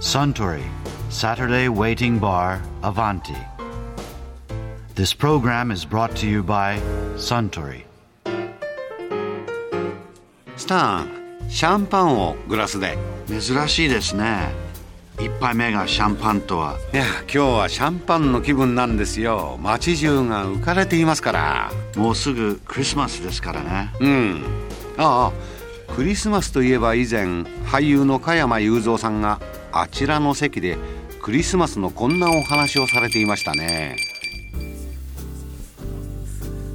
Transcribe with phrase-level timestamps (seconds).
[0.00, 0.64] Suntory
[1.10, 3.36] Saturday Waiting Bar Avanti.
[4.94, 6.80] This program is brought to you by
[7.16, 7.84] Suntory.
[10.56, 11.10] スタン
[11.50, 12.96] シャンパンをグラスで
[13.28, 14.48] 珍しいですね
[15.18, 16.78] 一杯目がシャンパンとは。
[16.94, 24.44] いや今日はシャンパンの気分なんですよ街中が浮かれていますからもうすぐクリスマスですからねうん
[24.96, 27.24] ああクリスマスといえば以前
[27.66, 29.40] 俳優の加山雄三さんが
[29.72, 30.76] あちらの席で
[31.22, 33.96] クリスマスのこんなお話をされていましたね。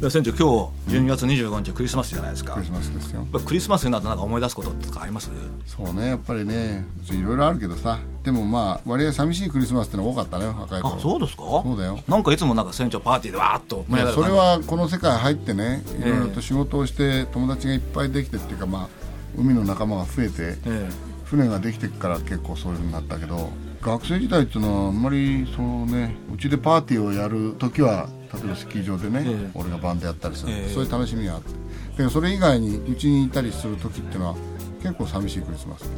[0.00, 2.54] いや船長今日12月25日クリスマスじゃないですか。
[2.54, 3.20] クリスマスですよ。
[3.20, 5.30] やっぱクリスマスになるとなんか思い出すこととかあります？
[5.64, 8.00] そうねやっぱりねいろいろあるけどさ。
[8.24, 10.96] でもまあ割合寂しいクリスマスってのが多かったね若い頃。
[10.96, 11.42] あそうですか？
[11.44, 12.00] そうだよ。
[12.08, 18.88] なんかいつもなんか船長パーティーでわーっと盛それはこの世界入ってねいろいろと仕事をして友達がいっぱいできてっていうかまあ
[19.38, 20.88] 海の仲間が増えてえ
[21.32, 23.50] 船ができてから結構そういうふうになったけど
[23.80, 29.50] 学生時代っていうのはあんまりそうねうちでパーティーをやる時は例えばスキー場でね、ええ。
[29.54, 30.68] 俺がバンドやったりする、ええ。
[30.70, 32.02] そういう楽しみがあって。
[32.02, 34.34] でそれ以外にうちにいたりする時っていうのは
[34.82, 35.82] 結構寂しいクリスマス。
[35.82, 35.90] だか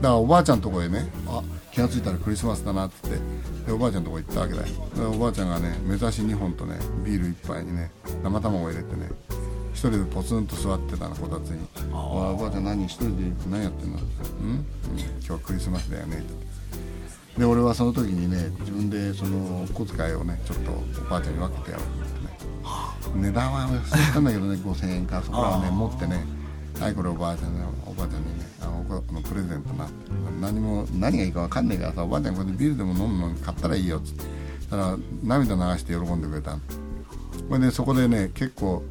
[0.00, 1.42] らおばあちゃんのとこへねあ
[1.72, 4.66] 気が付いたらクリスマスだなって言ってでおばあちゃんのとこ行ったわけだよ。
[4.94, 7.90] でおばあちゃんがね目指し2本とねビール1杯にね
[8.22, 9.10] 生卵を入れてね
[9.76, 13.98] 一人でポツンと座ってたのこたつに「おいおばあちゃん何一人で何やってんの?」
[14.40, 14.54] うん、うん。
[14.56, 23.26] 今日はクリスマスだよね」ってで俺はその時にね自分でそのお小遣いをねちょっとおばあちゃんに分けてやろうと思ってね。
[23.28, 26.24] 値段は安かったんだけどね5000円かそこからね持ってね。
[26.80, 29.86] はいこれおばあちゃんのおばあちゃんにねあののプレゼントな。
[30.40, 34.24] 何も何がいいか分かんないからさおばあちゃんこれでビールでも飲むのに買ったらいいよっつって。
[34.70, 36.60] だから涙流して喜んでくれたの。
[37.48, 38.82] それでそこでね結構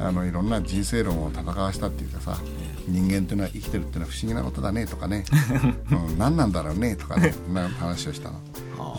[0.00, 2.38] あのいろんな人生論を戦わしたっていうかさ
[2.86, 5.24] 人間っていうのは生きてるっていうのは不思議なことだねとかね、
[5.90, 8.40] うん、何なんだろうねとかねな話をしたの。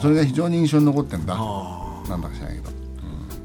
[0.02, 1.36] それが非常に印象に残ってんだ。
[1.36, 2.80] なんだか知らないけど。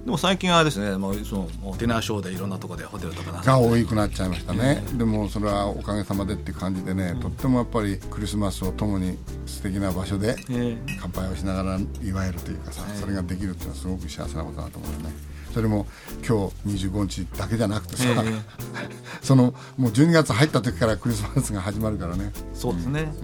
[0.05, 9.17] でも最近はですねもうそのもうディナーショーでいろんなところでホテルとかなが多くなっちゃいましたね、でもそれはおかげさまでって感じでね、とってもやっぱりクリスマスを共に
[9.47, 15.87] 素敵な場所でえ乾杯をしながら祝えるというかさ、それができるっていうのはすごく幸せなことだと思うよねそれも
[16.27, 18.43] 今日25日だけじゃなくてさ、え
[19.23, 22.33] そのもう12月入った時からクリスマスが始まるからね。
[22.53, 23.15] そうですね、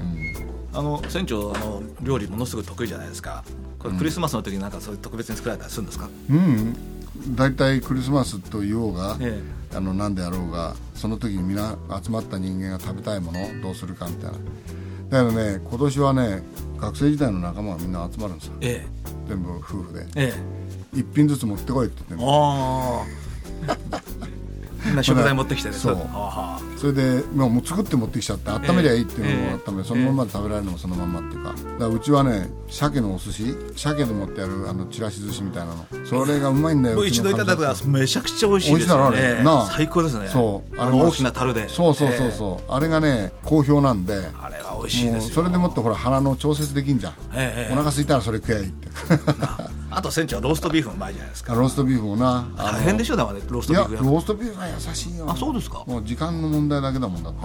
[0.73, 3.43] あの船長あの料理ものすごく得意じゃないですか。
[3.81, 6.77] これクリスマスの時になんかそういう特別に作られたりするんですか、うん。
[7.35, 9.43] 大体クリスマスと言おうが、え
[9.75, 14.39] あの何であろうがその時に皆集まった人間が食べたいものどうするかみたいな。
[15.11, 16.43] だからね今年はね
[16.81, 18.55] 学生時代の仲間がみんな集まるんですよ。
[18.61, 18.87] え
[19.29, 20.07] 全部夫婦で。
[20.17, 20.33] え
[20.95, 20.99] え。
[20.99, 23.05] 一品ずつ持ってこいって言ってえねあ
[23.97, 24.01] あ。
[25.03, 25.75] 食材持ってきてね。
[25.75, 25.95] そう。
[25.95, 31.53] はあそれでまあもう作って持ってきちゃって温めりゃいいっていうのええも温めそのままで食べられるのもそのまんまっていうか。
[31.53, 35.87] だからうちはね鮭のお寿司鮭で持ってあるあのちらし寿司みたいなの。
[36.07, 37.75] それがうまいんだよもう一度いただくのは。
[37.87, 39.37] めちゃくちゃ美味しいですよ美味しいだろあれ。
[39.37, 39.67] ねなあ。
[39.67, 40.29] 最高ですね。
[40.29, 40.81] そう。
[40.81, 41.69] あの大きな樽で。
[41.69, 44.15] そうそうそうそう、あれがね好評なんで
[44.81, 45.35] 美味しいですよ。
[45.37, 48.89] それでもってほら腹の調節できんじゃん、ええお腹空いたらそれ食えばいいって。
[49.93, 51.55] あと船長はローストビーフもうまいじゃないですか。
[51.55, 52.49] ローストビーフもな。
[52.57, 54.01] 大変でしょだからねローストビーフや。
[54.01, 55.31] ーストビーフは優しいよ。
[55.31, 55.85] あそうですか。
[55.87, 57.41] もう時間の問題だけだもんだって。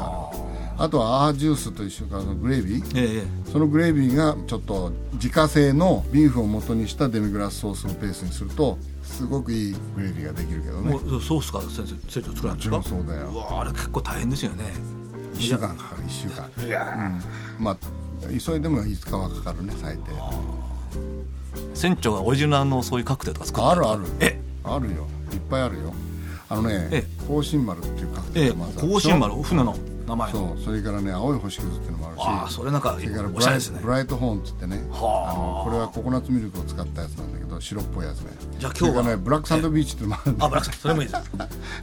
[0.78, 2.92] あとはアージュースと一緒かグレービー。
[2.96, 10.92] ええそのグレービーがちょっと自家製のビーフを元にしたデミグラスソースをベースにするとすごくいいグレービーができるけどね。
[10.92, 12.84] もうソースから先生船長作るんですか？
[12.84, 13.28] そうだよ。
[13.28, 14.66] うわあれ結構大変ですよね
[15.36, 16.50] 1週間かかる1週間。
[16.66, 16.94] いや
[17.58, 17.64] うん。
[17.64, 17.78] まあ
[18.28, 20.12] 急いでも5日はかかるね最低。
[21.74, 24.04] 船長がオリジナルのそういうカクテルとか作ってあるある。
[24.20, 24.42] え？
[24.64, 25.08] あるよ。
[25.34, 25.94] いっぱいあるよ。
[26.48, 29.44] あのねえ甲信丸っていうカクテええルがまずある丸？
[29.44, 29.76] 船の？
[30.08, 30.56] 名前の。
[30.56, 35.34] そうそれからね青い星屑っていうのもあるしああそれなんかそれからブライブライトホーンっつってねあはあ。
[35.34, 38.32] のこれはココナッツミルクを使ったやつなんだけど白っぽいやつね。
[38.60, 40.32] じゃあ今日はねブラックサンドビーチっていうのもある。
[40.34, 41.32] んだあブラックさんそれもいいです。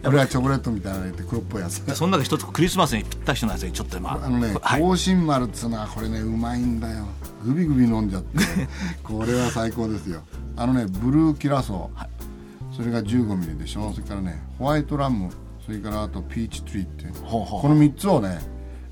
[0.04, 1.94] これはチョコレートみたいなの入れて黒っぽいやつ。
[1.94, 4.80] その中一つクリスマスにぴったしのやつにちょっと今あのね はい。
[4.80, 7.06] 甲信丸っつうのはこれねうまいんだよ。
[7.44, 8.38] グビグビ飲んじゃって。
[9.02, 10.20] これは最高ですよ。
[10.56, 13.90] あのねブルーキラソー、それが15ミリでしょ。
[13.92, 15.30] それからねホワイトラム
[15.64, 18.38] それからあとピーチトリーってこの3つをね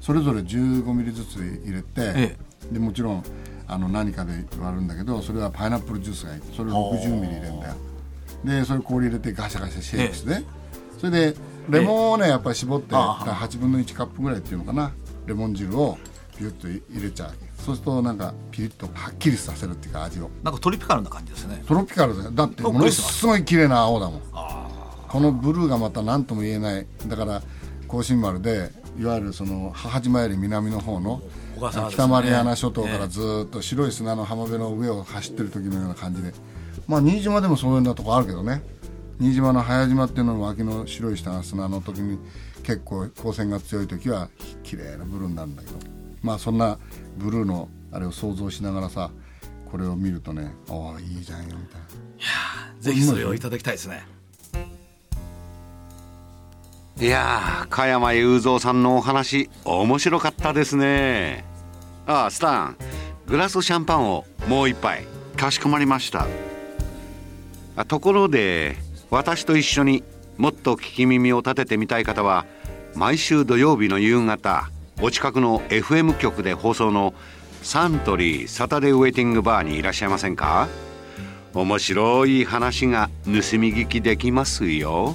[0.00, 2.36] それぞれ15ミリずつ入れて、え
[2.72, 3.24] でもちろん
[3.66, 7.74] あの何かで割るんだけどそれはパイナップルジュースがいいそれを60ミリ入れるんだよ。
[8.44, 10.42] でそれ氷入れてガシャガシャシェイクして、
[10.98, 11.34] それで
[11.68, 13.24] レモンをねやっぱり絞って、ああ。
[13.26, 14.92] だから8分の1カップぐらいっていうのかな？
[15.26, 15.98] レモン汁を
[16.38, 17.34] ピュッと入れちゃう。
[17.58, 20.30] そうするとなんかピリッとはっきりさせるっていうか味を。
[20.42, 21.62] なんかトリピカルな感じですね。
[21.66, 22.30] トロピカルだよ。
[22.30, 24.22] だってものすごい綺麗な青だもん
[25.10, 27.42] このブルーがまた何とも言えないだから
[27.88, 31.20] 甲信丸でいわゆるその母島より南の方の
[31.90, 36.32] 北マリアナ諸島からずーっと白い砂の浜辺の上を走ってる時のような感じで。
[36.86, 38.62] まあ新島でもそういうようなとこあるけどね。
[39.18, 42.18] 新島の早島っていうのの脇の白い砂砂の時に
[42.62, 44.28] 結構光線が強い時は
[44.62, 45.76] 綺麗なブルーになるんだけど。
[46.22, 46.78] まあそんな
[47.18, 49.10] ブルーのあれを想像しながらさ
[49.70, 52.80] これを見るとねああいいじゃんよみたいな。
[52.80, 54.06] ぜひそれをいただきたいですね
[57.00, 61.46] いやー加山雄三さんのお話面白かったですね。
[62.06, 62.76] ああスタン
[63.26, 66.26] グラスシャンパンをもう一杯かしこまりました。
[67.74, 68.76] あところで
[69.08, 70.04] 私と一緒に
[70.36, 72.44] もっと聞き耳を立ててみたい方は
[72.94, 74.68] 毎週土曜日の夕方
[75.00, 77.14] お近くの FM 局で放送の
[77.62, 80.68] サントリーサタデーウェイティングバーにいらっしゃいませんか？
[81.54, 85.14] 面白い話が盗み聞きできますよ。